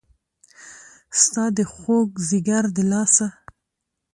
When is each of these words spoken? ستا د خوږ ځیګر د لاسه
ستا 1.21 1.43
د 1.57 1.59
خوږ 1.73 2.09
ځیګر 2.29 2.63
د 2.75 2.77
لاسه 2.91 3.27